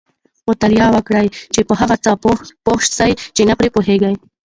[0.49, 1.27] مطالعه وکړئ!
[1.53, 2.11] چي په هغه څه
[2.65, 4.13] پوه سئ، چي نه پرې پوهېږئ.